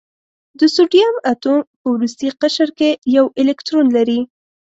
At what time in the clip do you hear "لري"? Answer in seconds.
3.97-4.19